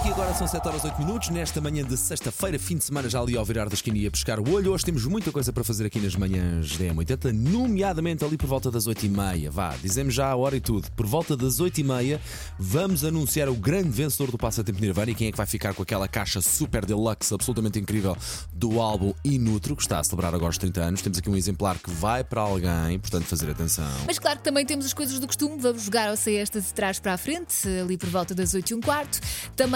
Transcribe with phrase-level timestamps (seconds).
[0.00, 3.20] Que agora são 7 horas 8 minutos, nesta manhã de sexta-feira, fim de semana, já
[3.20, 4.72] ali ao virar da esquina e a pescar o olho.
[4.72, 8.70] Hoje temos muita coisa para fazer aqui nas manhãs da M80, nomeadamente ali por volta
[8.70, 9.50] das 8 e meia.
[9.50, 10.90] Vá, dizemos já a hora e tudo.
[10.92, 12.20] Por volta das 8 e meia,
[12.58, 15.82] vamos anunciar o grande vencedor do Passatempo Nirvana e quem é que vai ficar com
[15.82, 18.16] aquela caixa super deluxe, absolutamente incrível,
[18.52, 21.02] do álbum Inutro, que está a celebrar agora os 30 anos.
[21.02, 23.86] Temos aqui um exemplar que vai para alguém, portanto, fazer atenção.
[24.06, 25.58] Mas claro que também temos as coisas do costume.
[25.60, 28.74] Vamos jogar ao Cesta de trás para a frente, ali por volta das 8 e
[28.74, 29.20] um quarto.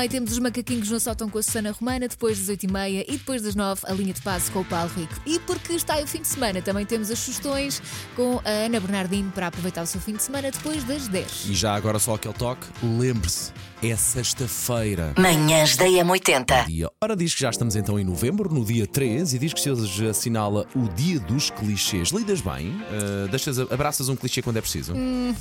[0.06, 2.64] Também temos os macaquinhos no sótão com a Susana Romana, depois das 8
[3.08, 5.12] e depois das 9 a linha de passe com o Paulo Rico.
[5.26, 7.82] E porque está aí o fim de semana, também temos as sugestões
[8.14, 11.46] com a Ana Bernardino para aproveitar o seu fim de semana depois das 10.
[11.46, 13.52] E já agora só aquele toque, lembre-se,
[13.82, 15.12] é sexta-feira.
[15.18, 16.66] Manhãs da M80.
[16.66, 16.90] dia.
[17.02, 19.70] Ora, diz que já estamos então em novembro, no dia 13, e diz que se
[19.70, 22.08] hoje assinala o dia dos clichês.
[22.08, 22.70] Lidas bem?
[22.70, 24.94] Uh, deixas, abraças um clichê quando é preciso?
[24.94, 25.34] Hum,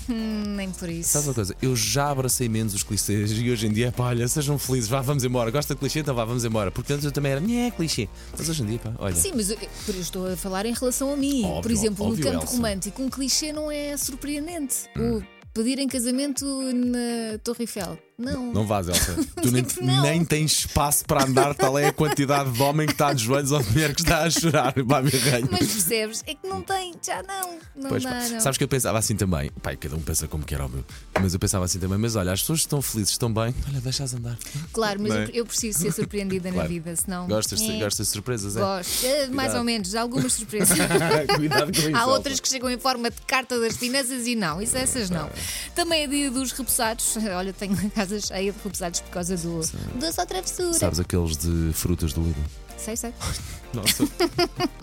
[0.55, 1.09] nem por isso.
[1.09, 1.55] Sabes uma coisa?
[1.61, 5.01] Eu já abracei menos os clichês e hoje em dia, pá, olha, sejam felizes, vá,
[5.01, 5.49] vamos embora.
[5.49, 5.99] Gosta de clichê?
[5.99, 6.71] Então vá, vamos embora.
[6.71, 8.09] Porque antes eu também era, é clichê.
[8.37, 9.15] Mas hoje em dia, pá, olha.
[9.15, 11.43] Sim, mas eu, eu estou a falar em relação a mim.
[11.45, 12.55] Óbvio, por exemplo, óbvio, no campo Elsa.
[12.55, 14.89] romântico, um clichê não é surpreendente.
[14.97, 17.97] O pedir em casamento na Torre Eiffel.
[18.17, 18.53] Não.
[18.53, 19.13] Não vás, Elsa.
[19.43, 20.01] Tu nem, não.
[20.03, 23.51] nem tens espaço para andar, tal é a quantidade de homem que está de joelhos
[23.51, 24.73] ou de mulher que está a chorar.
[24.73, 25.49] Pá, me arranho.
[25.51, 26.23] Mas percebes?
[26.25, 27.57] É que não tem, já não.
[27.75, 28.39] Não Pois, dá, pá, não.
[28.39, 29.51] Sabes que eu pensava assim também.
[29.61, 30.85] Pai, cada um pensa como quer, óbvio.
[31.21, 31.97] Mas eu pensava assim também.
[31.97, 33.53] Mas olha, as pessoas estão felizes, estão bem.
[33.67, 34.37] Olha, deixa-as andar.
[34.71, 35.25] Claro, mas Não é?
[35.25, 36.69] eu, eu preciso ser surpreendida na Claro.
[36.69, 37.27] vida, senão.
[37.27, 38.59] Gostas, de- É, gostas de surpresas, é?
[38.61, 39.05] Gosto.
[39.05, 39.57] É, mais Cuidado.
[39.57, 40.77] ou menos, algumas surpresas.
[41.35, 41.95] Cuidado com isso.
[41.97, 45.29] Há outras que chegam em forma de carta das finanças e não, isso essas não.
[45.73, 47.17] Também é dia dos repousados.
[47.35, 49.61] Olha, tenho a casa cheia de repousados por causa do,
[49.99, 50.73] da sua travessura.
[50.73, 52.39] Sabes aqueles de frutas do Lidl?
[52.77, 53.13] Sei, sei.
[53.73, 54.07] Nossa.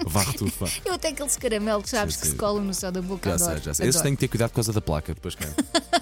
[0.06, 0.66] Varre tudo, pá.
[0.84, 2.32] Eu até aqueles caramelos, sabes, Sim, que sim.
[2.32, 3.28] se colam no céu da boca.
[3.30, 3.88] Já adoro, sei, já sei.
[3.88, 4.02] Esses adoro.
[4.08, 5.48] têm que ter cuidado por causa da placa, depois quem?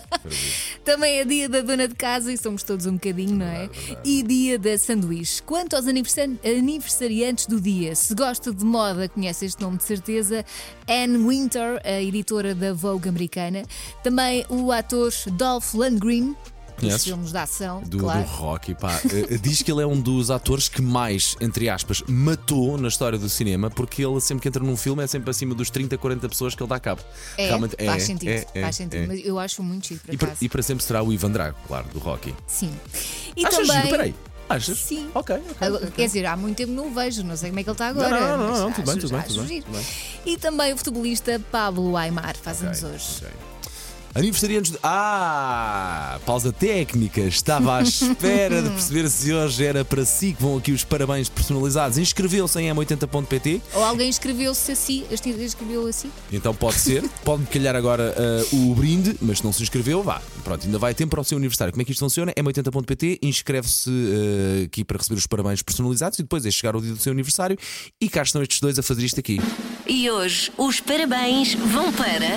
[0.84, 3.68] Também é dia da dona de casa e somos todos um bocadinho, não é?
[4.04, 5.42] E dia da sanduíche.
[5.42, 10.44] Quanto aos aniversa- aniversariantes do dia, se gosta de moda, conhece este nome de certeza,
[10.88, 13.62] Anne Winter, a editora da Vogue americana.
[14.02, 16.34] Também o ator Dolph Lundgren,
[16.80, 17.04] Conheces?
[17.04, 18.20] filmes de ação, Do, claro.
[18.20, 19.00] do Rocky, pá.
[19.10, 23.18] Eh, Diz que ele é um dos atores que mais, entre aspas, matou na história
[23.18, 26.28] do cinema, porque ele sempre que entra num filme é sempre acima dos 30, 40
[26.28, 27.02] pessoas que ele dá cabo.
[27.38, 29.02] É, Realmente faz sentido, é, é, faz sentido.
[29.02, 29.06] é.
[29.06, 31.56] Mas eu acho muito chique, por E, para, e para sempre será o Ivan Drago,
[31.66, 32.34] claro, do Rocky.
[32.46, 32.72] Sim.
[33.36, 33.76] E Achas também.
[33.82, 33.88] giro?
[33.90, 34.14] Peraí.
[34.48, 34.78] Achas?
[34.78, 35.08] Sim.
[35.14, 35.54] Ok, ok.
[35.60, 35.92] Agora, ok.
[35.94, 37.86] Quer dizer, há muito tempo não o vejo, não sei como é que ele está
[37.88, 38.20] agora.
[38.20, 39.84] não, não, mas não, tudo bem, acho- tudo bem, acho tudo bem, tudo bem.
[40.26, 43.04] E também o futebolista Pablo Aymar faz anos hoje.
[43.18, 43.28] Ok.
[44.14, 44.78] Aniversariantes de.
[44.82, 46.18] Ah!
[46.26, 47.20] Pausa técnica.
[47.20, 51.28] Estava à espera de perceber se hoje era para si que vão aqui os parabéns
[51.28, 51.96] personalizados.
[51.96, 53.62] Inscreveu-se em m80.pt.
[53.74, 56.10] Ou alguém inscreveu-se assim, este escreveu assim.
[56.32, 57.04] Então pode ser.
[57.24, 60.20] Pode-me calhar agora ah, o brinde, mas se não se inscreveu, vá.
[60.42, 61.72] Pronto, ainda vai tempo para o seu aniversário.
[61.72, 62.32] Como é que isto funciona?
[62.32, 63.20] m80.pt.
[63.22, 66.98] Inscreve-se ah, aqui para receber os parabéns personalizados e depois é chegar o dia do
[66.98, 67.56] seu aniversário.
[68.00, 69.40] E cá estão estes dois a fazer isto aqui.
[69.86, 72.34] E hoje os parabéns vão para.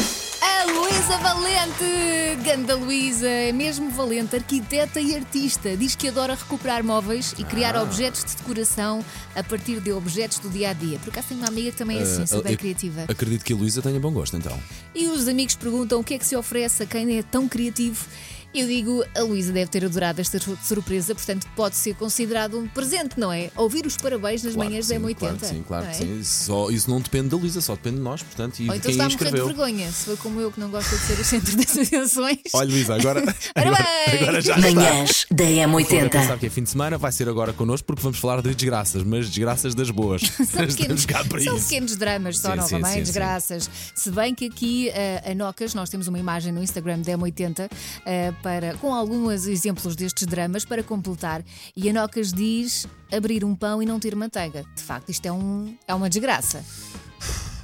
[0.64, 2.38] A Luísa Valente!
[2.46, 5.76] Ganda Luísa, é mesmo valente, arquiteta e artista.
[5.76, 7.84] Diz que adora recuperar móveis e criar Ah.
[7.84, 9.04] objetos de decoração
[9.36, 11.00] a partir de objetos do dia a dia.
[11.00, 13.04] Por acaso tem uma amiga que também é assim, Ah, super criativa.
[13.10, 14.58] Acredito que a Luísa tenha bom gosto, então.
[14.96, 18.06] E os amigos perguntam o que é que se oferece a quem é tão criativo.
[18.54, 22.68] Eu digo, a Luísa deve ter adorado esta sur- surpresa, portanto pode ser considerado um
[22.68, 23.50] presente, não é?
[23.56, 25.18] Ouvir os parabéns nas Claro manhãs que da sim, M80.
[25.18, 26.06] Claro que sim, claro não que é?
[26.06, 26.24] sim.
[26.24, 28.82] Só, isso não depende da Luísa, só depende de nós, portanto, e Ou de então
[28.82, 31.20] quem está a morrer de vergonha, se foi como eu que não gosta de ser
[31.20, 32.38] o centro das atenções.
[32.54, 33.20] Olha, Luísa, agora,
[33.56, 34.22] agora, Parabéns!
[34.22, 34.70] agora já está.
[34.72, 36.10] Manhãs da Agora M80.
[36.10, 39.04] pensar que é fim de semana, vai ser agora connosco porque vamos falar de desgraças,
[39.04, 40.22] mas desgraças das boas.
[40.38, 41.68] São pequenos, Estamos cá para são isso.
[41.70, 43.00] pequenos dramas, só Sim, sim, sim, sim.
[43.04, 43.70] desgraças.
[43.96, 47.70] Se bem que aqui eh, a Nocas, nós temos uma imagem no Instagram da M80
[48.06, 51.42] eh, para, com alguns exemplos destes dramas para completar.
[51.76, 54.64] E a Nocas diz abrir um pão e não ter manteiga.
[54.76, 56.64] De facto, isto é, um, é uma desgraça.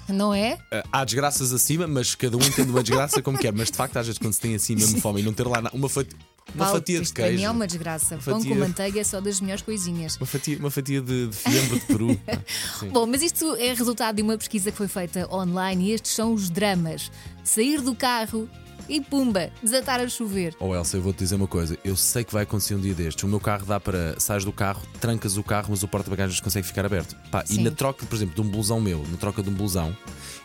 [0.08, 0.58] Não é?
[0.72, 3.54] Ah, Há desgraças acima, mas cada um entende uma desgraça como quer.
[3.54, 5.62] Mas de facto, às vezes, quando se tem assim mesmo fome e não ter lá
[5.72, 6.18] uma fatia,
[6.56, 7.46] uma Paulo, fatia de isto para mim queijo.
[7.46, 8.18] é uma desgraça.
[8.18, 10.16] Pão fatia- com manteiga é só das melhores coisinhas.
[10.16, 12.20] Uma fatia, uma fatia de, de fiambre de peru.
[12.92, 16.34] Bom, mas isto é resultado de uma pesquisa que foi feita online e estes são
[16.34, 17.12] os dramas.
[17.44, 18.50] Sair do carro
[18.88, 20.56] e pumba, desatar a chover.
[20.60, 21.78] Oh Elsa, eu vou-te dizer uma coisa.
[21.84, 23.24] Eu sei que vai acontecer um dia destes.
[23.24, 24.20] O meu carro dá para.
[24.20, 27.16] Sais do carro, trancas o carro, mas o porta-bagagens consegue ficar aberto.
[27.32, 29.96] Pá, e na troca, por exemplo, de um blusão meu, na troca de um blusão,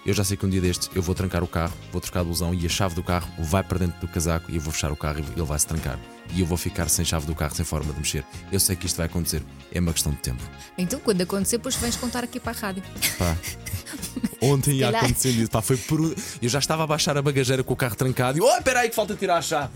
[0.07, 2.25] eu já sei que um dia destes eu vou trancar o carro, vou trocar o
[2.27, 4.93] blusão e a chave do carro vai para dentro do casaco e eu vou fechar
[4.93, 5.99] o carro e ele vai se trancar.
[6.33, 8.25] E eu vou ficar sem chave do carro, sem forma de mexer.
[8.51, 9.43] Eu sei que isto vai acontecer.
[9.73, 10.43] É uma questão de tempo.
[10.77, 12.83] Então, quando acontecer, depois vens contar aqui para a rádio.
[13.19, 13.37] Pá.
[14.41, 15.51] Ontem ia acontecendo isso.
[15.51, 16.01] Pá, foi por.
[16.43, 18.41] Eu já estava a baixar a bagageira com o carro trancado e.
[18.41, 19.73] Oh, espera aí que falta tirar a chave.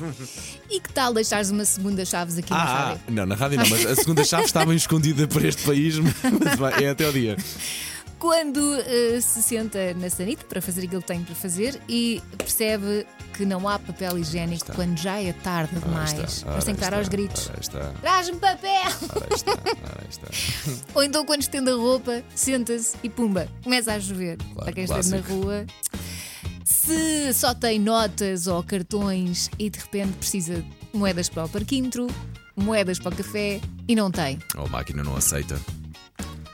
[0.71, 3.01] E que tal deixares uma segunda chaves aqui na Ah, rádio?
[3.09, 6.91] não, na rádio não, mas a segunda chave estava escondida por este país, mas é
[6.91, 7.37] até o dia.
[8.19, 13.07] Quando eh, se senta na sanita para fazer aquilo que tem para fazer e percebe
[13.33, 16.13] que não há papel higiênico quando já é tarde Ora demais.
[16.33, 17.51] está, Mas tem que estar aos está, gritos.
[17.61, 18.71] Está, Traz-me papel!
[19.15, 20.27] ora está, ora está.
[20.95, 24.37] Ou então quando estende a roupa, senta-se e pumba, começa a chover.
[24.57, 25.41] para quem esteja na clássico.
[25.45, 25.67] rua.
[26.65, 32.09] Se só tem notas ou cartões e de repente precisa de moedas para o parquímetro,
[32.57, 34.39] moedas para o café e não tem.
[34.57, 35.59] Oh, a máquina não aceita.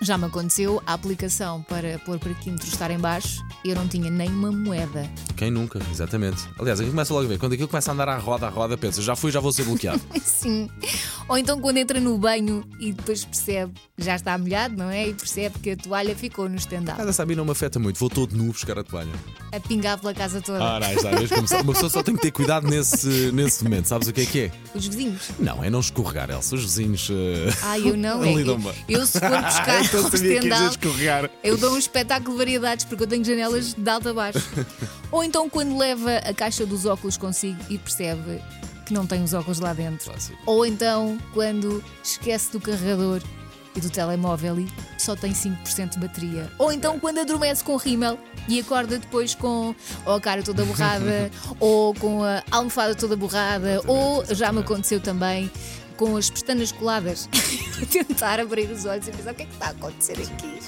[0.04, 4.28] Já me aconteceu a aplicação para pôr parquímetro estar em baixo eu não tinha nem
[4.28, 5.10] uma moeda.
[5.36, 6.44] Quem nunca, exatamente.
[6.58, 7.38] Aliás, aqui começa logo a ver.
[7.38, 9.64] Quando aquilo começa a andar à roda, à roda, pensa, já fui, já vou ser
[9.64, 10.00] bloqueado.
[10.24, 10.70] Sim.
[11.28, 15.08] Ou então quando entra no banho e depois percebe, já está molhado, não é?
[15.08, 17.98] E percebe que a toalha ficou no estendal, Mas a mim não me afeta muito.
[17.98, 19.10] Vou todo nu buscar a toalha.
[19.52, 20.62] a pingar pela casa toda.
[20.62, 23.86] Ora, aí está, vês como uma pessoa só tem que ter cuidado nesse, nesse momento.
[23.86, 24.52] Sabes o que é que é?
[24.74, 25.30] Os vizinhos.
[25.38, 26.54] Não, é não escorregar, Elsa.
[26.54, 27.08] Os vizinhos.
[27.10, 28.22] eh, Ai, eu não.
[28.22, 28.74] é- lidam eu, bem.
[28.88, 31.30] eu se for buscar Então estendal, escorregar.
[31.42, 34.38] eu dou um espetáculo de variedades porque eu tenho janelas de alto a baixo.
[35.14, 38.42] Ou então quando leva a caixa dos óculos consigo e percebe
[38.84, 40.10] que não tem os óculos lá dentro.
[40.10, 40.36] Clássico.
[40.44, 43.22] Ou então quando esquece do carregador
[43.76, 44.68] e do telemóvel e
[44.98, 46.50] só tem 5% de bateria.
[46.58, 48.18] Ou então quando adormece com rímel
[48.48, 49.72] e acorda depois com
[50.04, 51.30] ou a cara toda borrada,
[51.60, 55.48] ou com a almofada toda borrada, ou já me aconteceu também
[55.96, 57.28] com as pestanas coladas,
[57.80, 60.58] a tentar abrir os olhos e pensar o que é que está a acontecer aqui.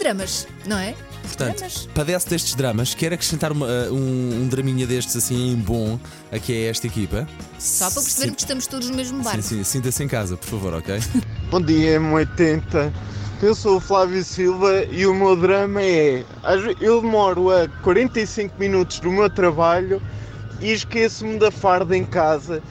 [0.00, 0.96] Dramas, não é?
[1.24, 1.88] Portanto, Dramas.
[1.94, 5.98] padece destes dramas, quer acrescentar uma- um, um draminha destes assim em bom
[6.30, 7.26] aqui a esta equipa?
[7.58, 9.42] Só para percebermos que estamos todos no mesmo Sim, barco.
[9.42, 10.98] sim, sinta-se em casa, por favor, ok?
[11.50, 12.92] Bom dia, M80.
[13.42, 16.24] Eu sou o Flávio Silva e o meu drama é.
[16.80, 20.00] Eu demoro a 45 minutos do meu trabalho
[20.60, 22.62] e esqueço-me da farda em casa.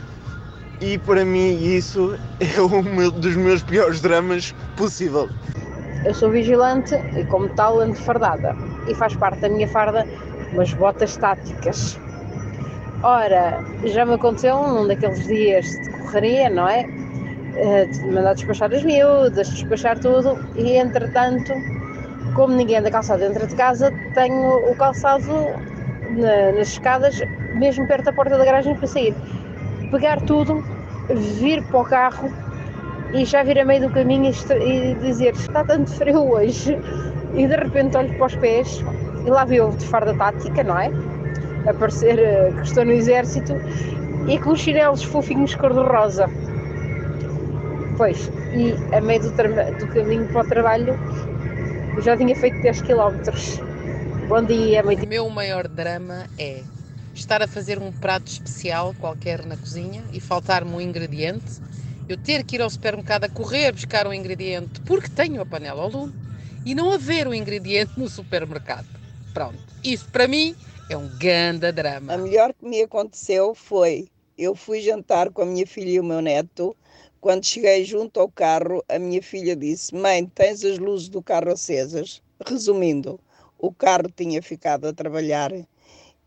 [0.81, 5.29] E para mim isso é um dos meus piores dramas possível.
[6.05, 8.55] Eu sou vigilante e, como tal, ando fardada.
[8.87, 10.05] E faz parte da minha farda
[10.51, 11.97] umas botas táticas.
[13.01, 16.85] Ora, já me aconteceu num daqueles dias de correria, não é?
[17.55, 20.37] Eh, De mandar despachar as miúdas, despachar tudo.
[20.55, 21.53] E, entretanto,
[22.33, 25.51] como ninguém anda calçado dentro de casa, tenho o calçado
[26.09, 27.21] na- nas escadas,
[27.53, 29.15] mesmo perto da porta da garagem para sair.
[29.91, 30.63] Pegar tudo,
[31.09, 32.31] vir para o carro
[33.13, 36.77] e já vir a meio do caminho e, dizer está tanto frio hoje
[37.35, 38.83] e de repente olho para os pés
[39.25, 40.91] e lá vi ovo de farda tática, não é?
[41.67, 43.53] A parecer eh, que estou no exército
[44.27, 46.27] e com os chinelos fofinhos cor-de-rosa.
[47.97, 50.93] Pois, e a meio do, do caminho para o trabalho
[52.01, 54.27] já tinha feito 10 km.
[54.27, 56.63] Bom dia, muito O meu maior drama é
[57.13, 61.61] estar a fazer um prato especial qualquer na cozinha e faltar-me um ingrediente,
[62.07, 65.83] eu ter que ir ao supermercado a correr buscar um ingrediente porque tenho a panela
[65.83, 66.13] ao lume
[66.65, 68.87] e não haver o ingrediente no supermercado.
[69.33, 70.55] Pronto, isso para mim
[70.89, 72.13] é um ganda drama.
[72.13, 74.07] A melhor que me aconteceu foi
[74.37, 76.75] eu fui jantar com a minha filha e o meu neto.
[77.21, 81.51] Quando cheguei junto ao carro, a minha filha disse: Mãe, tens as luzes do carro
[81.51, 82.21] acesas?
[82.45, 83.19] Resumindo,
[83.57, 85.51] o carro tinha ficado a trabalhar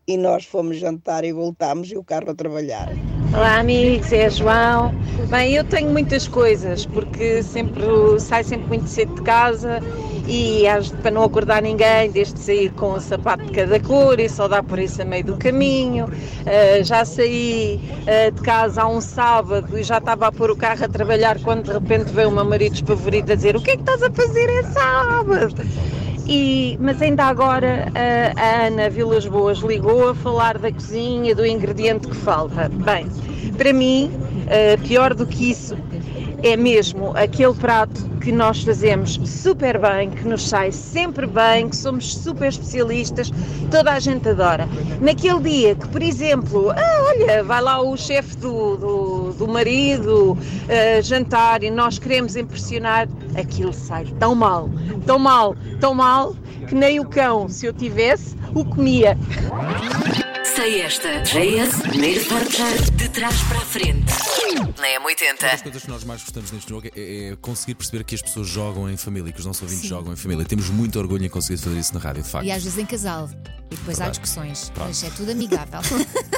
[0.07, 2.87] e nós fomos jantar e voltámos e o carro a trabalhar.
[3.33, 4.93] Olá amigos, é João.
[5.29, 7.83] Bem, eu tenho muitas coisas porque sempre
[8.19, 9.81] saio sempre muito cedo de casa
[10.25, 10.63] e
[11.01, 14.63] para não acordar ninguém, desde sair com um sapato de cada cor e só dá
[14.63, 16.09] por isso a meio do caminho.
[16.45, 20.55] Ah, já saí ah, de casa há um sábado e já estava a pôr o
[20.55, 23.71] carro a trabalhar quando de repente veio o meu marido desfavorito a dizer o que
[23.71, 26.06] é que estás a fazer é sábado?
[26.29, 31.45] E, mas ainda agora a, a Ana Vilas Boas ligou a falar da cozinha, do
[31.45, 32.69] ingrediente que falta.
[32.69, 33.07] Bem,
[33.55, 34.11] para mim,
[34.47, 35.77] eh, pior do que isso
[36.43, 41.75] é mesmo aquele prato que nós fazemos super bem, que nos sai sempre bem, que
[41.75, 43.31] somos super especialistas,
[43.71, 44.67] toda a gente adora.
[45.01, 50.37] Naquele dia que, por exemplo, ah, olha, vai lá o chefe do, do, do marido
[50.67, 53.07] eh, jantar e nós queremos impressionar,
[53.37, 54.69] aquilo sai tão mal,
[55.05, 56.35] tão mal, tão mal,
[56.67, 59.17] que nem o cão, se eu tivesse, o comia.
[60.55, 61.21] Sei esta.
[61.21, 64.05] JS, primeiro forjar de trás para a frente.
[64.55, 65.41] Na Uma M80.
[65.41, 68.47] das coisas que nós mais gostamos neste jogo é, é conseguir perceber que as pessoas
[68.47, 69.89] jogam em família, que os nossos ouvintes Sim.
[69.89, 70.43] jogam em família.
[70.45, 72.45] Temos muito orgulho em conseguir fazer isso na rádio, de facto.
[72.47, 73.29] E às vezes em casal.
[73.69, 74.19] E depois há Verdade.
[74.19, 74.71] discussões.
[74.73, 74.87] Pronto.
[74.87, 75.79] Mas é tudo amigável.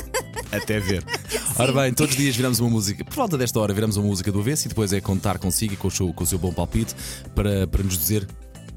[0.52, 1.04] Até ver.
[1.58, 3.04] Ora bem, todos os dias viramos uma música.
[3.06, 5.78] Por volta desta hora, viramos uma música do avesso e depois é contar consigo e
[5.78, 6.96] com o seu, com o seu bom palpite
[7.36, 8.28] para, para nos dizer.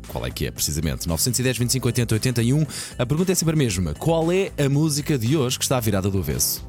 [0.09, 1.09] Qual é que é, precisamente?
[1.09, 2.67] 910, 25, 80, 81.
[2.99, 3.95] A pergunta é sempre a mesma.
[3.95, 6.67] Qual é a música de hoje que está virada do avesso?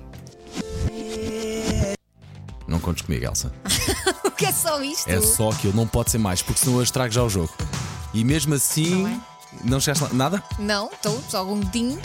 [2.68, 3.52] Não contes comigo, Elsa.
[4.24, 5.10] o que é só isto?
[5.10, 7.54] É só aquilo, não pode ser mais, porque senão eu estrago já o jogo.
[8.14, 9.04] E mesmo assim.
[9.04, 9.22] Não é?
[9.64, 10.10] Não chegaste lá.
[10.14, 10.44] Nada?
[10.58, 12.00] Não, estou só algum dedinho.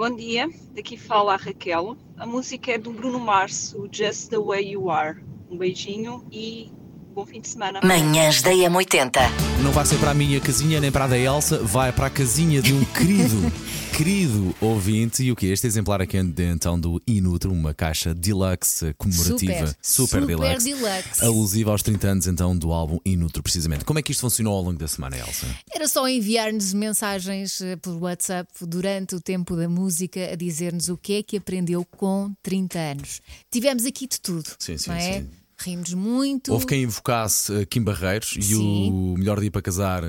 [0.00, 1.94] Bom dia, daqui fala a Raquel.
[2.16, 5.22] A música é do Bruno Mars, Just the Way You Are.
[5.50, 6.72] Um beijinho e
[7.14, 7.80] bom fim de semana.
[7.82, 9.18] Manhãs da M80.
[9.62, 12.10] Não vai ser para a minha casinha nem para a da Elsa, vai para a
[12.10, 13.36] casinha de um querido,
[13.96, 15.22] querido ouvinte.
[15.22, 19.66] E o que Este exemplar aqui é de, então do Inutro, uma caixa deluxe comemorativa,
[19.66, 21.24] Super, super, super deluxe, deluxe.
[21.24, 23.84] alusiva aos 30 anos então do álbum Inutro, precisamente.
[23.84, 25.46] Como é que isto funcionou ao longo da semana, Elsa?
[25.72, 30.96] Era só enviar-nos mensagens eh, por WhatsApp durante o tempo da música a dizer-nos o
[30.96, 33.20] que é que aprendeu com 30 anos.
[33.50, 34.48] Tivemos aqui de tudo.
[34.58, 35.12] Sim, sim, não é?
[35.20, 35.28] sim.
[35.62, 36.52] Rimos muito.
[36.52, 38.90] Houve quem invocasse uh, Kim Barreiros e Sim.
[38.90, 40.08] o melhor dia para casar, uh,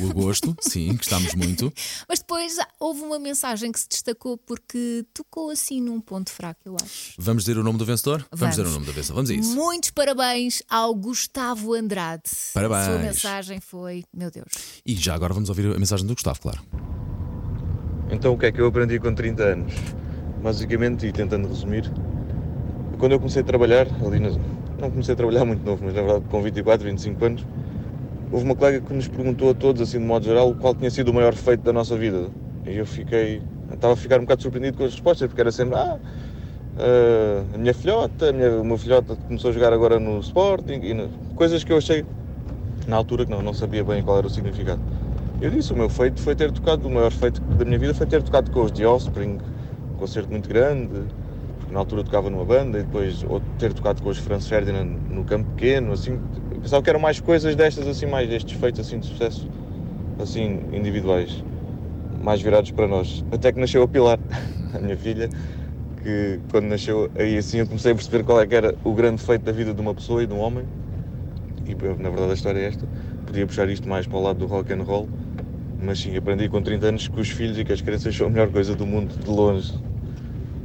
[0.00, 1.72] o, o agosto, sim, gostámos muito.
[2.06, 6.76] Mas depois houve uma mensagem que se destacou porque tocou assim num ponto fraco, eu
[6.82, 7.14] acho.
[7.18, 8.26] Vamos dizer o nome do vencedor?
[8.30, 8.56] Vamos.
[8.56, 9.54] dizer o nome do vencedor, vamos a isso.
[9.54, 12.24] Muitos parabéns ao Gustavo Andrade.
[12.52, 12.80] Parabéns.
[12.80, 14.52] A sua mensagem foi, meu Deus.
[14.84, 16.60] E já agora vamos ouvir a mensagem do Gustavo, claro.
[18.10, 19.72] Então o que é que eu aprendi com 30 anos?
[20.42, 21.90] Basicamente, e tentando resumir,
[23.02, 26.24] quando eu comecei a trabalhar, ali não comecei a trabalhar muito novo, mas na verdade
[26.28, 27.44] com 24, 25 anos,
[28.30, 31.08] houve uma colega que nos perguntou a todos, assim de modo geral, qual tinha sido
[31.08, 32.30] o maior feito da nossa vida.
[32.64, 33.42] E eu fiquei,
[33.72, 35.98] estava a ficar um bocado surpreendido com as respostas, porque era sempre, ah,
[36.76, 40.80] ah, a minha filhota, a minha, o meu filhota começou a jogar agora no Sporting,
[40.84, 42.06] e no- coisas que eu achei
[42.86, 44.82] na altura que não, não sabia bem qual era o significado.
[45.40, 48.06] Eu disse, o meu feito foi ter tocado, o maior feito da minha vida foi
[48.06, 49.38] ter tocado com os The Offspring,
[49.90, 51.08] um concerto muito grande,
[51.72, 55.24] na altura tocava numa banda, e depois ou ter tocado com os Franz Ferdinand no
[55.24, 56.20] campo pequeno, assim,
[56.60, 59.48] pensava que eram mais coisas destas, assim, mais estes feitos assim de sucesso,
[60.20, 61.42] assim, individuais,
[62.22, 63.24] mais virados para nós.
[63.32, 64.18] Até que nasceu a Pilar,
[64.74, 65.30] a minha filha,
[66.02, 69.22] que quando nasceu, aí assim eu comecei a perceber qual é que era o grande
[69.22, 70.66] feito da vida de uma pessoa e de um homem,
[71.64, 72.86] e na verdade a história é esta,
[73.24, 75.08] podia puxar isto mais para o lado do rock and roll,
[75.80, 78.30] mas sim, aprendi com 30 anos que os filhos e que as crianças são a
[78.30, 79.72] melhor coisa do mundo, de longe.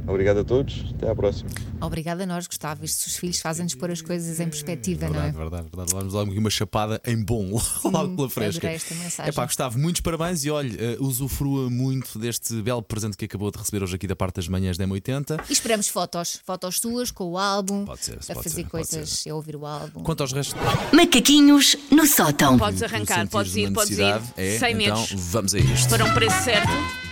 [0.08, 1.50] Obrigado a todos, até à próxima.
[1.80, 2.84] Obrigada a nós, Gustavo.
[2.84, 5.30] Estes os filhos fazem-nos pôr as coisas em perspectiva, não é?
[5.30, 5.92] Verdade, verdade, verdade.
[5.92, 8.68] Vamos lá uma chapada em bom, logo pela fresca.
[8.68, 9.28] esta mensagem.
[9.28, 13.50] É pá, Gustavo, muitos parabéns e olha, eh, usufrua muito deste belo presente que acabou
[13.50, 15.44] de receber hoje aqui da parte das manhãs da M80.
[15.48, 19.24] E esperamos fotos, fotos suas com o álbum, Pode ser, a pode fazer ser, coisas,
[19.28, 20.02] a ouvir o álbum.
[20.02, 20.58] Quanto aos restos,
[20.92, 22.56] Macaquinhos no sótão.
[22.58, 24.20] Podes arrancar, podes ir, podes ir.
[24.36, 25.12] é, Sem então medos.
[25.30, 25.88] vamos a isto.
[25.90, 27.07] Para um preço certo.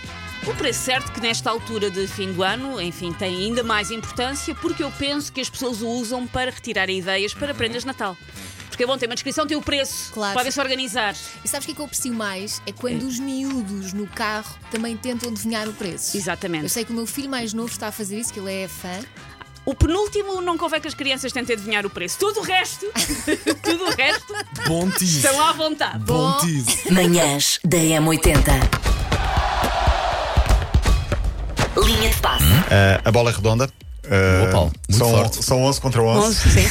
[0.49, 4.55] O preço certo que nesta altura de fim do ano, enfim, tem ainda mais importância
[4.55, 8.17] porque eu penso que as pessoas o usam para retirar ideias para prendas de Natal.
[8.69, 10.35] Porque é bom ter uma descrição, tem o preço, Claro.
[10.35, 11.15] podem se organizar.
[11.43, 12.61] E sabes o que é que eu aprecio mais?
[12.65, 16.15] É quando os miúdos no carro também tentam adivinhar o preço.
[16.15, 16.69] Eu Exatamente.
[16.69, 18.99] sei que o meu filho mais novo está a fazer isso, que ele é fã.
[19.65, 22.17] O penúltimo não convém que as crianças tentem adivinhar o preço.
[22.19, 22.85] Tudo o resto,
[23.63, 24.33] tudo o resto,
[24.67, 25.17] Bom tease.
[25.17, 25.99] estão à vontade.
[26.05, 26.37] Bom Bom.
[26.37, 26.89] tease.
[26.93, 28.86] Manhãs da M80.
[31.97, 32.43] Linha de passe.
[32.43, 33.65] Uh, a bola é redonda.
[34.05, 34.71] Uh, Boa, Paulo.
[34.89, 35.45] Muito são, forte.
[35.45, 36.49] são 11 contra 11.
[36.49, 36.67] Sim.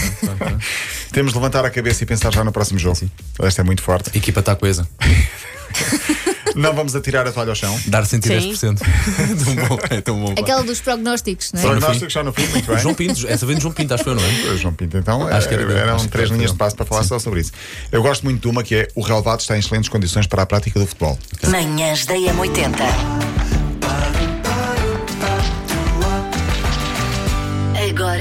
[1.12, 2.98] Temos de levantar a cabeça e pensar já no próximo jogo.
[3.40, 4.10] Esta é muito forte.
[4.14, 4.88] A equipa está coesa.
[6.54, 7.78] Não vamos atirar a toalha ao chão.
[7.86, 8.78] Dar 110%.
[9.44, 10.34] tão bom, é tão bom.
[10.34, 10.40] pá.
[10.40, 11.64] Aquela dos prognósticos, não é?
[11.64, 12.78] Prognósticos já no fim, muito bem.
[12.78, 14.56] João Pinto, essa vem de João Pinto, acho que foi, não é?
[14.56, 16.56] João Pinto, então, Acho que era eh, dele, eram acho que três era linhas de
[16.56, 16.64] dele.
[16.64, 17.52] passo para falar só sobre isso.
[17.92, 20.46] Eu gosto muito de uma que é o relevado está em excelentes condições para a
[20.46, 21.18] prática do futebol.
[21.46, 23.55] Manhãs da M80.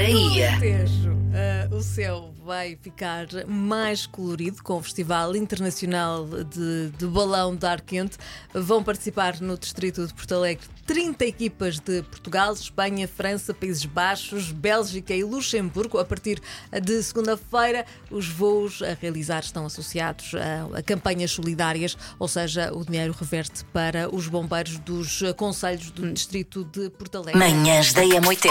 [0.06, 0.60] Agora ia.
[0.60, 7.56] Tejo, ah, o céu vai ficar mais colorido com o Festival Internacional de, de Balão
[7.56, 8.16] de Ar Quente.
[8.54, 14.52] Vão participar no Distrito de Porto Alegre 30 equipas de Portugal, Espanha, França, Países Baixos,
[14.52, 15.98] Bélgica e Luxemburgo.
[15.98, 16.40] A partir
[16.82, 22.84] de segunda-feira, os voos a realizar estão associados a, a campanhas solidárias, ou seja, o
[22.84, 27.38] dinheiro reverte para os bombeiros dos conselhos do Distrito de Porto Alegre.
[27.38, 28.46] Manhãs da M80.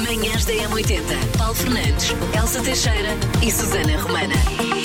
[0.00, 1.02] Manhãs da M80.
[1.38, 3.10] Paulo Fernandes, Elsa Teixeira
[3.46, 4.81] e Susana Romana.